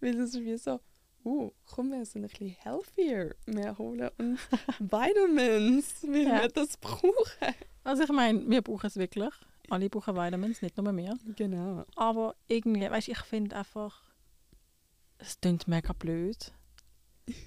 [0.00, 0.80] Weil das ist wie so,
[1.24, 3.34] uh, komm, wir sind ein bisschen healthier.
[3.46, 4.40] Wir holen uns
[4.78, 6.42] Vitamins, weil Ja.
[6.42, 7.54] wir das brauchen.
[7.84, 9.32] Also ich meine, wir brauchen es wirklich.
[9.68, 11.16] Alle brauchen Vitamins, nicht nur wir.
[11.36, 11.84] Genau.
[11.96, 14.02] Aber irgendwie, weißt du, ich finde einfach,
[15.18, 16.52] es klingt mega blöd.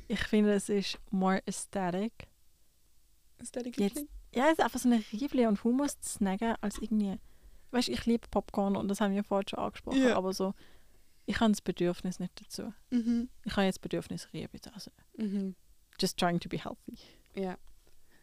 [0.08, 2.12] Ich finde, es ist more aesthetic.
[3.76, 4.06] Die Jetzt-?
[4.34, 7.18] Ja, es ist einfach so eine Riebli und Hummus zu snacken, als irgendwie.
[7.74, 10.16] Weißt du, ich liebe Popcorn und das haben wir vorhin schon angesprochen, Ja.
[10.16, 10.54] aber so,
[11.26, 12.72] ich habe das Bedürfnis nicht dazu.
[12.92, 13.30] Mhm.
[13.46, 14.60] Ich habe jetzt Bedürfnis Riebe.
[14.74, 15.56] Also, Mhm.
[16.00, 16.98] just trying to be healthy.
[17.36, 17.58] Ja.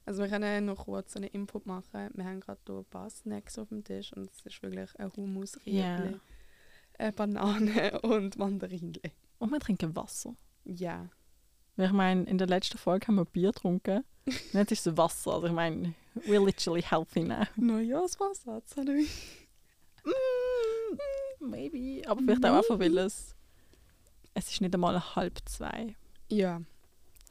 [0.07, 2.11] Also wir können noch kurz einen Input machen.
[2.15, 5.13] Wir haben gerade hier ein paar Snacks auf dem Tisch und es ist wirklich ein
[5.17, 5.97] Hummus, Ja.
[5.97, 6.21] Riebli,
[6.99, 9.01] eine Banane und Mandarinle.
[9.39, 10.35] Und wir trinken Wasser.
[10.65, 11.09] Ja.
[11.77, 14.05] Weil ich meine, in der letzten Folge haben wir Bier getrunken.
[14.27, 15.33] Und jetzt ist es Wasser.
[15.35, 15.95] Also ich meine,
[16.27, 17.45] we're literally healthy now.
[17.57, 19.40] Neujahrsvorsatz, habe ich.
[20.05, 22.03] Mm, maybe.
[22.09, 23.35] Aber vielleicht auch einfach, weil es,
[24.35, 25.97] es ist nicht einmal halb zwei.
[26.29, 26.63] Ja,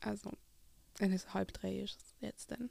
[0.01, 0.31] also,
[0.97, 2.69] wenn es halb drei ist, jetzt dann.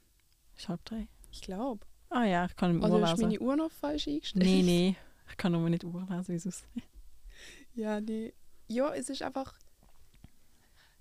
[0.56, 1.08] Ist halb drei?
[1.30, 1.84] Ich glaube.
[2.10, 3.20] Ah ja, ich kann im Also Uhr lesen.
[3.22, 4.44] meine Uhr noch falsch eingestellt?
[4.44, 4.96] Nee, nee.
[5.30, 6.82] Ich kann nur nicht Uhr lesen, wie es aussieht.
[7.74, 8.32] Ja, nee.
[8.66, 9.54] Ja, es ist einfach.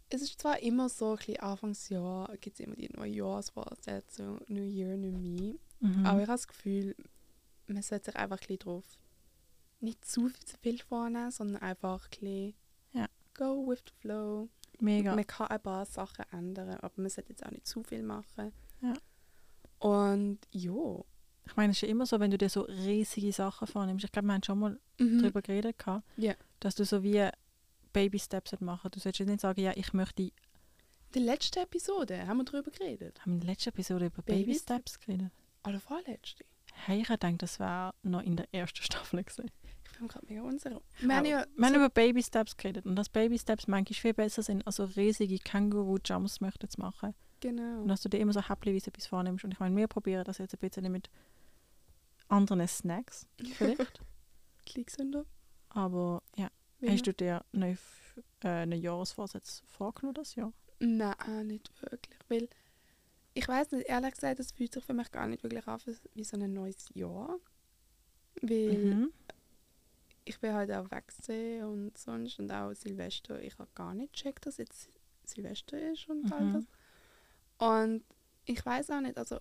[0.09, 4.97] Es ist zwar immer so, ein bisschen Anfangsjahr gibt es immer die Neujahrsvorsätze, New Year,
[4.97, 5.55] New Me.
[5.79, 6.05] Mhm.
[6.05, 6.95] Aber ich habe das Gefühl,
[7.67, 8.85] man sollte sich einfach ein bisschen drauf
[9.79, 12.53] nicht zu viel vornehmen, sondern einfach ein bisschen
[12.93, 13.07] Ja.
[13.35, 14.49] go with the flow.
[14.79, 15.15] Mega.
[15.15, 18.51] Man kann ein paar Sachen ändern, aber man sollte jetzt auch nicht zu viel machen.
[18.81, 18.93] Ja.
[19.79, 21.03] Und ja.
[21.45, 24.03] Ich meine, es ist ja immer so, wenn du dir so riesige Sachen vornimmst.
[24.05, 25.21] Ich glaube, wir haben schon mal Mhm.
[25.21, 26.33] darüber geredet, gehabt, Ja.
[26.59, 27.29] dass du so wie
[27.93, 30.23] Baby-Steps machen Du solltest jetzt nicht sagen, ja, ich möchte.
[30.23, 30.31] In
[31.13, 33.19] der letzten Episode haben wir darüber geredet.
[33.21, 35.31] Haben wir in der letzten Episode über Baby Baby-Steps geredet?
[35.65, 36.45] Oder vorletzte.
[36.85, 39.51] Hey, ich denke, das wäre noch in der ersten Staffel gewesen.
[39.91, 40.81] Ich bin gerade mega unsicher.
[40.99, 44.43] Wir haben ja Wir haben so- über Baby-Steps geredet und dass Baby-Steps manchmal viel besser
[44.43, 47.13] sind, als so riesige Känguru-Jumps möchten zu machen.
[47.39, 47.81] Genau.
[47.81, 49.43] Und dass du dir immer so häppchenweise etwas vornimmst.
[49.43, 51.09] Und ich meine, wir probieren das jetzt ein bisschen mit
[52.27, 54.01] anderen Snacks vielleicht.
[54.75, 55.25] Gesünder.
[55.69, 60.51] Aber ja, Wie hast du dir f- äh, einen Jahresvorsatz vorgenommen das Jahr?
[60.79, 62.17] Nein, nicht wirklich.
[62.27, 62.49] Weil
[63.37, 65.79] ich weiß nicht, ehrlich gesagt, es fühlt sich für mich gar nicht wirklich an
[66.15, 67.39] wie so ein neues Jahr.
[68.41, 69.11] Weil Mhm.
[70.25, 73.41] ich bin halt auch gewesen und sonst und auch Silvester.
[73.41, 74.89] Ich habe gar nicht gecheckt, dass jetzt
[75.23, 76.53] Silvester ist und all Mhm.
[76.53, 76.67] das.
[77.59, 78.03] Und
[78.45, 79.39] ich weiß auch nicht, also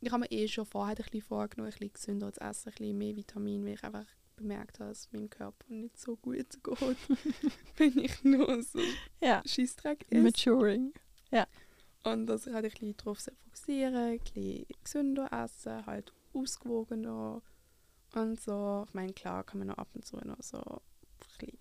[0.00, 2.74] ich habe mir eh schon vorher ein bisschen vorgenommen, ein bisschen gesünder zu essen, ein
[2.74, 6.98] bisschen mehr Vitamin, weil ich einfach bemerkt habe, dass meinem Körper nicht so gut geht,
[7.76, 8.78] wenn ich nur so
[9.20, 10.22] Ja, Scheissdreck esse.
[10.22, 10.92] maturing.
[12.02, 17.42] Und dass ich halt ein bisschen darauf fokussieren ein bisschen gesünder essen, halt ausgewogener
[18.14, 18.84] und so.
[18.88, 20.80] Ich meine, klar kann man noch ab und zu noch so ein
[21.18, 21.58] bisschen,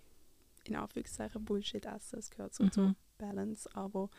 [0.64, 2.20] in Anführungszeichen, Bullshit essen.
[2.20, 2.72] Es gehört so Mhm.
[2.72, 4.10] zur Balance, aber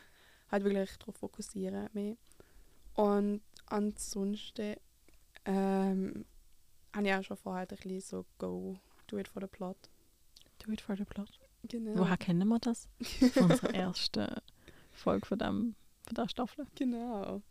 [0.51, 2.15] halt wirklich darauf fokussieren mehr.
[2.93, 4.75] Und ansonsten
[5.45, 6.25] ähm,
[6.93, 9.89] habe ich auch schon vorher ein bisschen so go, do it for the plot.
[10.59, 11.39] Do it for the plot.
[11.63, 11.97] Genau.
[11.99, 12.87] Woher kennen wir das?
[13.33, 14.27] Von unserer ersten
[14.91, 15.75] Folge von, dem,
[16.15, 16.67] von der Staffel.
[16.75, 17.41] Genau.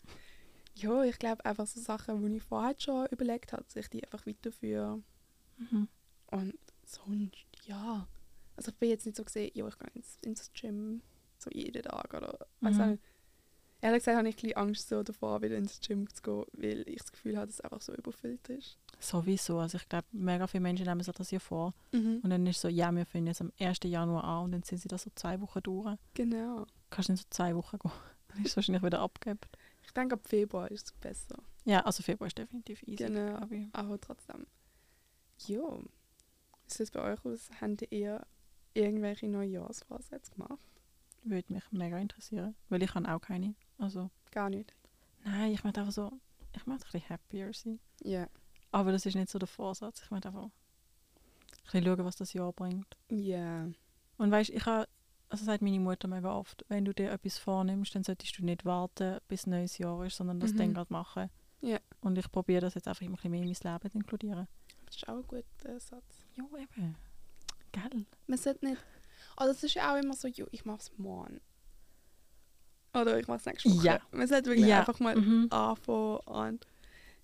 [0.74, 4.04] Ja, ich glaube einfach so Sachen, die ich vorher schon überlegt habe, dass ich die
[4.04, 5.02] einfach weiterführe.
[5.58, 5.88] Mhm.
[6.28, 8.06] Und sonst, ja.
[8.56, 11.02] Also ich bin jetzt nicht so gesehen, ja, ich gehe ins, ins Gym
[11.38, 12.68] so jeden Tag oder Mhm.
[12.90, 13.00] nicht.
[13.82, 16.86] Ehrlich gesagt habe ich ein bisschen Angst so davor, wieder ins Gym zu gehen, weil
[16.86, 18.76] ich das Gefühl habe, dass es einfach so überfüllt ist.
[18.98, 19.58] Sowieso.
[19.58, 21.72] Also ich glaube, mega viele Menschen nehmen sich das ja vor.
[21.92, 22.20] Mhm.
[22.22, 23.78] Und dann ist so, ja, wir fangen jetzt am 1.
[23.84, 25.96] Januar an und dann sind sie da so zwei Wochen durch.
[26.12, 26.66] Genau.
[26.90, 27.90] Kannst du nicht so zwei Wochen gehen.
[28.32, 29.40] Dann ist es wahrscheinlich wieder abgegeben.
[29.82, 31.36] Ich denke, ab Februar ist es besser.
[31.64, 33.04] Ja, also Februar ist definitiv easy.
[33.04, 33.36] Genau.
[33.36, 33.66] glaub ich.
[33.72, 34.46] Aber trotzdem.
[35.46, 35.58] Wie
[36.66, 37.50] sieht es bei euch aus?
[37.60, 38.26] Habt ihr
[38.74, 40.64] irgendwelche Neujahrsvorsätze gemacht?
[41.22, 42.54] Würde mich mega interessieren.
[42.68, 43.54] Weil ich habe auch keine.
[43.78, 44.74] Also, Gar nicht.
[45.24, 46.12] nein, ich möchte einfach so,
[46.54, 47.80] ich möchte ein bisschen happier sein.
[48.02, 48.28] Ja.
[48.72, 50.02] Aber das ist nicht so der Vorsatz.
[50.02, 50.52] Ich möchte einfach ein
[51.64, 52.96] bisschen schauen, was das Jahr bringt.
[53.10, 53.68] Ja.
[54.16, 54.86] Und weißt, ich habe,
[55.30, 58.64] also sagt meine Mutter mega oft, wenn du dir etwas vornimmst, dann solltest du nicht
[58.64, 60.56] warten, bis neues Jahr ist, sondern das Mhm.
[60.58, 61.30] dann gerade machen.
[61.62, 61.78] Ja.
[62.00, 64.48] Und ich probiere das jetzt einfach immer ein bisschen mehr in mein Leben zu inkludieren.
[64.86, 66.26] Das ist auch ein guter Satz.
[66.36, 66.96] Ja, eben.
[67.72, 68.06] Gell?
[68.26, 68.82] Man sollte nicht.
[69.36, 71.40] Also es ist ja auch immer so, jo, ich mach's morgen.
[72.94, 73.86] Oder ich mach's nächste Woche.
[73.86, 74.00] Ja.
[74.10, 74.80] Man sollte wirklich Ja.
[74.80, 75.46] einfach mal Mhm.
[75.50, 76.66] anfangen und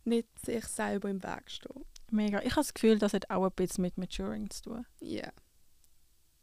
[0.05, 1.85] nicht sich selber im Weg stehen.
[2.13, 2.39] Mega.
[2.43, 4.87] Ich habe das Gefühl, das hat auch ein bisschen mit Maturing zu tun.
[5.01, 5.25] Ja.
[5.25, 5.33] Schon,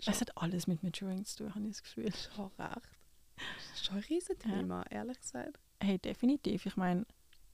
[0.06, 2.12] Es hat alles mit Maturing zu tun, habe ich das Gefühl.
[2.36, 2.90] schon recht.
[3.38, 5.60] Das ist schon ein riesen Thema, ehrlich gesagt.
[5.82, 6.66] Hey, definitiv.
[6.66, 7.02] Ich meine,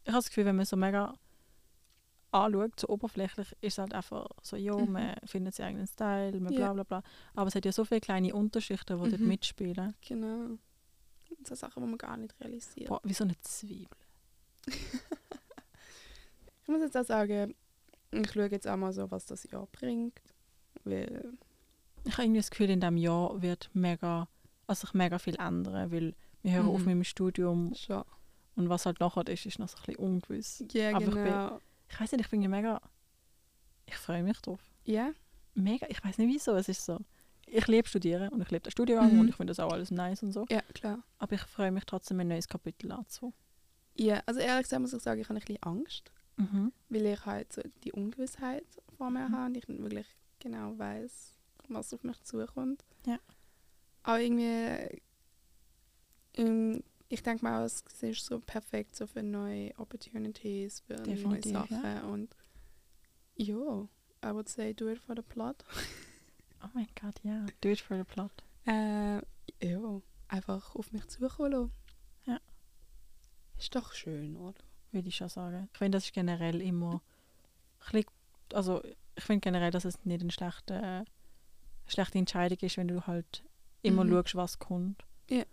[0.04, 1.14] ich habe das Gefühl, wenn man so mega
[2.32, 4.92] anschaut, so oberflächlich, ist es halt einfach so, ja, Mhm.
[4.92, 6.72] man findet seinen eigenen Style, man Ja.
[6.72, 7.04] bla bla bla.
[7.34, 9.28] Aber es hat ja so viele kleine Unterschichten, die dort Mhm.
[9.28, 9.96] mitspielen.
[10.08, 10.58] Genau.
[11.44, 12.88] So Sachen, die man gar nicht realisiert.
[12.90, 13.98] Boah, wie so eine Zwiebel.
[16.64, 17.56] Ich muss jetzt auch sagen,
[18.12, 20.22] ich schaue jetzt auch mal so, was das Jahr bringt.
[20.84, 21.34] Weil,
[22.10, 24.28] Ich habe irgendwie das Gefühl, in diesem Jahr wird mega,
[24.68, 26.72] also sich mega viel ändern, weil wir hören Mhm.
[26.72, 28.04] auf mit dem Studium schon.
[28.56, 30.64] und was halt nachher ist, ist noch so ein bisschen ungewiss.
[30.74, 31.62] Ja, Aber ich genau.
[31.90, 32.82] Ich weiß nicht, ich bin ja mega,
[33.86, 34.60] ich freue mich drauf.
[34.86, 35.12] Ja,
[35.56, 37.00] Mega, ich weiß nicht wieso, es ist so.
[37.48, 39.20] Ich liebe Studieren und ich liebe den Studiengang Mhm.
[39.22, 40.46] und ich finde das auch alles nice und so.
[40.50, 41.04] ja, klar.
[41.18, 43.34] Aber ich freue mich trotzdem, ein neues Kapitel anzufangen.
[43.96, 46.12] Ja, also ehrlich gesagt muss ich sagen, ich habe ein bisschen Angst.
[46.38, 46.72] Mhm.
[46.90, 48.64] weil ich halt so die Ungewissheit
[48.98, 49.34] vor mir Mhm.
[49.36, 50.08] habe und ich nicht wirklich
[50.40, 51.36] genau weiß,
[51.70, 52.84] was auf mich zukommt.
[53.06, 53.20] Ja.
[54.04, 55.02] Aber irgendwie,
[56.36, 61.68] ähm, ich denke mal, es ist so perfekt so für neue Opportunities, für Definitiv, neue
[61.68, 61.84] Sachen.
[61.84, 62.04] ja.
[62.04, 62.36] Und
[63.36, 63.88] ja,
[64.26, 65.64] I would say do it for the plot.
[66.62, 67.46] Oh mein Gott, ja.
[67.62, 68.34] Do it for the plot.
[68.66, 69.22] Äh,
[69.66, 71.72] ja, einfach auf mich zukommen lassen.
[72.26, 72.42] Ja.
[73.58, 74.62] Ist doch schön, oder?
[74.92, 75.70] würde ich schon sagen.
[75.72, 77.02] Ich finde, das ist generell immer
[78.54, 78.84] also
[79.16, 81.06] ich finde generell, dass es nicht eine schlechte, eine
[81.90, 83.44] schlechte Entscheidung ist, wenn du halt
[83.82, 84.12] immer Mhm.
[84.12, 85.04] schaust, was kommt.
[85.30, 85.44] Ja.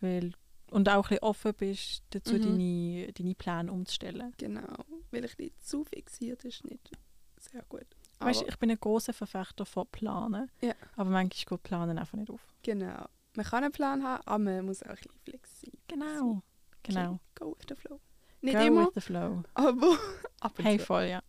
[0.00, 0.32] Weil,
[0.70, 2.42] und auch ein bisschen offen bist, dazu Mhm.
[2.42, 4.32] deine, deine Pläne umzustellen.
[4.38, 4.84] Genau.
[5.10, 6.90] Weil ich nicht zu fixiert ist, nicht
[7.38, 7.86] sehr gut.
[8.18, 10.74] Weißt, Aber ich bin ein großer Verfechter von Planen, Ja.
[10.96, 12.40] aber manchmal geht Planen einfach nicht auf.
[12.62, 13.06] genau.
[13.34, 16.42] Man kann einen Plan haben, aber man muss auch ein bisschen flexibel Genau.
[16.82, 17.20] Genau.
[17.34, 18.00] Go with the flow.
[18.40, 19.42] Nicht Go immer, with the flow.
[19.54, 19.98] aber
[20.40, 21.22] ab und Hey, voll, ja.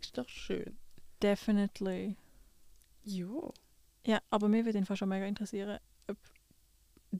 [0.00, 0.78] Ist doch schön.
[1.22, 2.16] Definitely.
[3.04, 3.52] Jo.
[4.06, 6.16] Ja, aber mir würde einfach schon mega interessieren, ob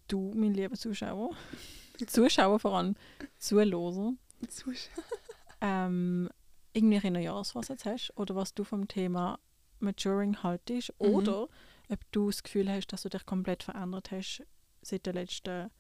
[0.09, 1.31] du, mein lieber Zuschauer,
[2.07, 2.97] Zuschauer vor allem,
[3.39, 4.15] Zuhörer,
[4.49, 5.05] Zuschauer.
[5.61, 6.29] ähm,
[6.73, 9.39] irgendwie Jahresvorsatz hast oder was du vom Thema
[9.81, 11.07] Maturing haltest Mhm.
[11.09, 11.49] oder
[11.89, 14.43] ob du das Gefühl hast, dass du dich komplett verändert hast
[14.83, 15.71] seit den letzten,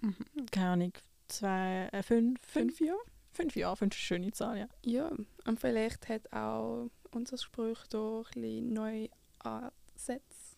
[0.00, 0.16] Mhm.
[0.52, 0.92] keine Ahnung,
[1.26, 2.98] zwei, äh, fünf, fünf, Fünf Jahre?
[3.32, 4.68] fünf Jahre, fünf ist eine schöne Zahl, ja.
[4.84, 5.10] Ja.
[5.46, 9.08] Und vielleicht hat auch unser Gespräch da ein bisschen neue
[9.40, 10.56] Ansätze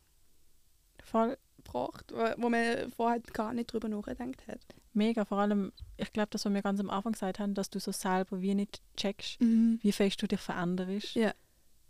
[1.03, 4.61] Voll gebracht, wo man vorher gar nicht drüber nachgedacht hat.
[4.93, 7.79] mega, vor allem, ich glaube, das, was wir ganz am Anfang gesagt haben, dass du
[7.81, 11.33] so selber wie nicht checkst, wie fest du dich veränderst, Ja.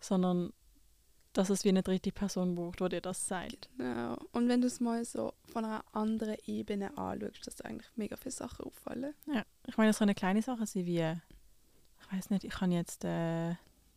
[0.00, 0.52] sondern
[1.32, 3.68] dass es wie eine dritte Person braucht, die dir das sagt.
[3.76, 4.16] Genau.
[4.32, 8.16] Und wenn du es mal so von einer anderen Ebene anschaust, dass dir eigentlich mega
[8.16, 9.14] viele Sachen auffallen.
[9.32, 13.04] Ja, ich meine, es können kleine Sachen sein wie, ich weiß nicht, ich habe jetzt
[13.04, 13.54] äh,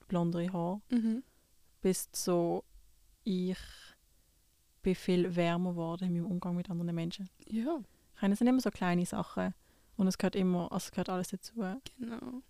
[0.08, 1.24] blondere Haare, Mhm.
[1.82, 2.64] bis so,
[3.24, 3.58] ich
[4.82, 7.30] bin viel wärmer geworden in meinem Umgang mit anderen Menschen.
[7.48, 7.82] Ja,
[8.16, 9.54] Ich meine, es sind immer so kleine Sachen
[9.98, 11.54] und es gehört immer, also es gehört alles dazu.
[11.98, 12.42] genau.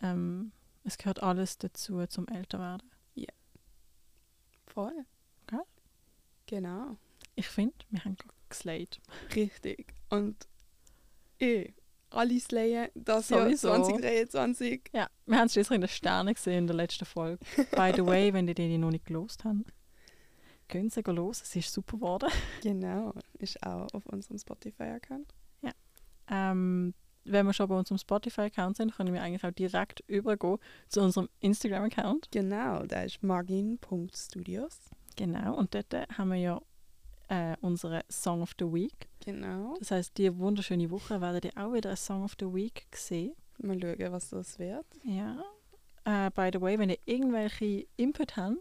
[0.00, 0.52] Ähm,
[0.84, 2.88] es gehört alles dazu zum Älterwerden.
[4.66, 5.04] Voll.
[5.46, 5.60] Gell?
[6.46, 6.96] Genau.
[7.34, 9.00] Ich finde, wir haben gerade geslayed.
[9.34, 9.92] Richtig.
[10.08, 10.48] Und
[11.38, 11.72] eh,
[12.14, 13.68] alle slayen das Sowieso.
[13.68, 14.90] Jahr 2023.
[14.92, 17.38] Ja, wir haben es schließlich in den Sternen gesehen in der letzten Folge.
[17.76, 19.64] By the way, wenn die die noch nicht gelost haben,
[20.68, 21.42] gehen sie los.
[21.42, 22.30] Es ist super geworden.
[22.62, 23.14] Genau.
[23.38, 25.34] Ist auch auf unserem Spotify-Account.
[26.28, 26.94] Ähm,
[27.24, 31.28] wenn wir schon bei unserem Spotify-Account sind, können wir eigentlich auch direkt übergehen zu unserem
[31.40, 32.30] Instagram-Account.
[32.32, 34.78] Genau, da ist margin.studios.
[35.16, 36.60] Genau, und dort haben wir ja
[37.32, 39.08] äh, unsere Song of the Week.
[39.24, 39.76] Genau.
[39.78, 43.32] Das heißt, die wunderschöne Woche werdet ihr auch wieder ein Song of the Week sehen.
[43.58, 44.84] Mal schauen, was das wird.
[45.04, 45.42] Ja.
[46.04, 48.58] Äh, by the way, wenn ihr irgendwelche Input habt,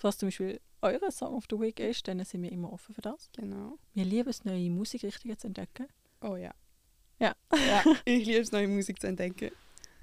[0.00, 3.00] was zum Beispiel eure Song of the Week ist, dann sind wir immer offen für
[3.00, 3.28] das.
[3.36, 3.78] Genau.
[3.94, 5.88] Wir lieben es, neue Musikrichtungen zu entdecken.
[6.20, 6.52] Oh ja.
[7.18, 7.34] Ja.
[7.52, 7.82] ja.
[8.04, 9.50] Ich liebe es, neue Musik zu entdecken.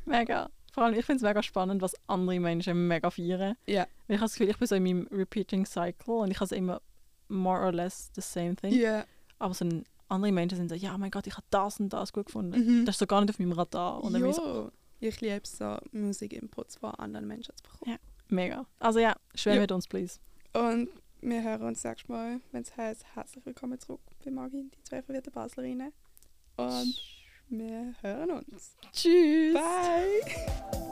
[0.05, 0.49] Mega.
[0.73, 3.55] Vor allem, ich finde es mega spannend, was andere Menschen mega feiern.
[3.65, 3.87] Ja.
[4.07, 6.55] Weil ich habe das Gefühl, ich bin so in meinem Repeating Cycle und ich habe
[6.55, 6.81] immer
[7.29, 8.73] more or less the same thing.
[8.73, 9.05] Ja.
[9.39, 12.11] Aber so ein, andere Menschen sind so, ja, mein Gott, ich habe das und das
[12.13, 12.59] gut gefunden.
[12.81, 12.85] Mhm.
[12.85, 14.03] Das ist so gar nicht auf meinem Radar.
[14.03, 14.71] Und ich so, Jo.
[15.01, 17.97] Ich liebe so, Musik-Inputs von anderen Menschen zu bekommen.
[18.27, 18.65] mega.
[18.79, 19.61] Also ja, schwer Ja.
[19.61, 20.19] mit uns, please.
[20.53, 20.89] Und
[21.21, 25.01] wir hören uns nächstes Mal, wenn es heißt, herzlich willkommen zurück bei Margin, die zwei
[25.01, 25.93] verwirrte Baslerinnen.
[26.57, 26.95] Und
[27.49, 28.75] wir hören uns.
[28.91, 29.53] Tschüss.
[29.53, 30.79] Bye!